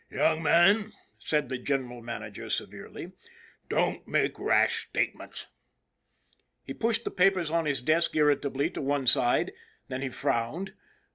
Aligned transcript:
Young 0.09 0.41
man," 0.41 0.93
said 1.19 1.47
the 1.47 1.59
General 1.59 2.01
Manager, 2.01 2.49
severely," 2.49 3.11
don't 3.69 4.07
make 4.07 4.39
rash 4.39 4.87
statements." 4.87 5.49
He 6.65 6.73
pushed 6.73 7.03
the 7.03 7.11
papers 7.11 7.51
on 7.51 7.67
his 7.67 7.83
desk 7.83 8.15
irritably 8.15 8.71
to 8.71 8.81
one 8.81 9.05
side. 9.05 9.51
Then 9.89 10.01
he 10.01 10.09
frowned. 10.09 10.73